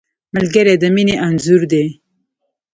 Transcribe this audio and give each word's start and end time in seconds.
ملګری 0.35 0.75
د 0.81 0.83
مینې 0.95 1.15
انځور 1.25 1.61
دی 1.71 1.85